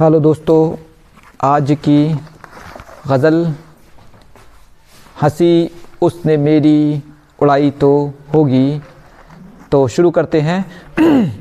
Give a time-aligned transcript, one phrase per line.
[0.00, 0.76] Hello दोस्तों,
[1.40, 2.16] आज की
[3.08, 3.54] गज़ल,
[5.22, 5.70] हँसी
[6.02, 7.02] उसने मेरी
[7.42, 8.80] उड़ाई तो होगी।
[9.72, 10.72] तो शुरू करते हैं।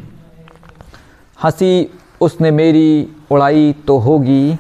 [1.44, 1.92] हँसी
[2.22, 4.58] उसने मेरी उड़ाई तो होगी।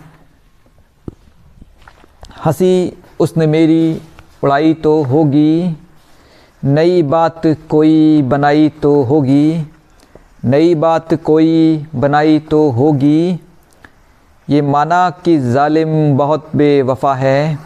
[2.45, 4.01] हँसी उसने मेरी
[4.43, 5.77] उड़ाई तो होगी।
[6.63, 9.65] नई बात कोई बनाई तो होगी।
[10.45, 13.39] नई बात कोई बनाई तो होगी।
[14.47, 17.57] ये माना कि ज़ालिम बहुत बेवफ़ा है।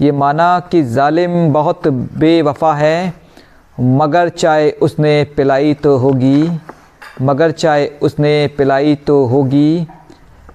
[0.00, 3.12] ये माना कि ज़ालिम बहुत बेवफ़ा है।
[3.78, 6.50] मगर चाय उसने पिलाई तो होगी।
[7.22, 9.86] मगर चाय उसने पिलाई तो होगी।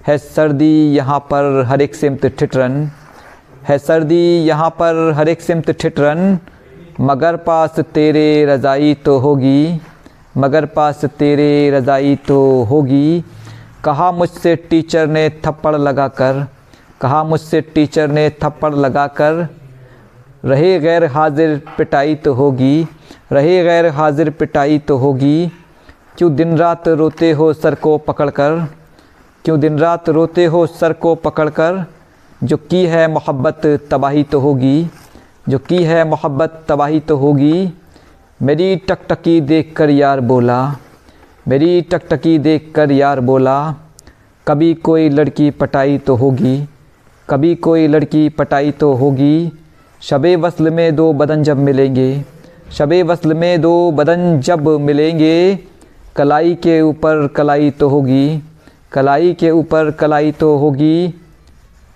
[0.06, 2.90] है सर्दी यहाँ पर हर एक सिमत ठिठरन।
[3.68, 6.38] है सर्दी यहाँ पर हर एक सिमत ठिठरन।
[7.00, 9.80] मगर पास तेरे रज़ाई तो होगी।
[10.36, 13.22] मगर पास तेरे रज़ाई तो होगी।
[13.84, 16.46] कहा मुझसे टीचर ने थप्पड़ लगाकर,
[17.00, 19.46] कहा मुझसे टीचर ने थप्पड़ लगाकर,
[20.44, 22.86] रहे गैर हाजिर पिटाई तो होगी,
[23.32, 25.50] रहे गैर हाजिर पिटाई तो होगी।
[26.18, 28.66] क्यों दिन रात रोते हो सर को पकड़कर?
[29.44, 31.84] क्यों दिन रात रोते हो सर को पकड़कर?
[32.44, 34.90] जो की है मोहब्बत तबाही तो होगी।
[35.48, 37.72] जो की है मोहब्बत तबाही तो होगी।
[38.42, 40.60] मेरी टकटकी देख कर यार बोला
[41.48, 43.74] मेरी टकटकी देख कर यार बोला,
[44.46, 46.58] कभी कोई लड़की पटाई तो होगी,
[47.28, 49.50] कभी कोई लड़की पटाई तो होगी।
[50.02, 52.24] शब वसल में दो बदन जब मिलेंगे,
[52.72, 55.58] शब वसल में दो बदन जब मिलेंगे।
[56.16, 58.42] कलाई के ऊपर कलाई तो होगी,
[58.92, 61.14] कलाई के ऊपर कलाई तो होगी।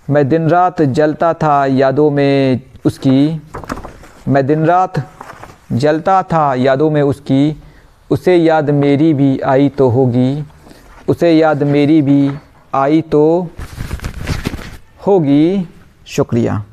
[0.09, 3.41] मैं दिन रात जलता था यादों में उसकी,
[4.29, 5.03] मैं दिन रात
[5.73, 7.51] जलता था यादों में उसकी।
[8.15, 10.45] उसे याद मेरी भी आई तो होगी।
[11.09, 12.31] उसे याद मेरी भी
[12.75, 13.49] आई तो
[15.07, 15.69] होगी।
[16.07, 16.65] शुक्रिया।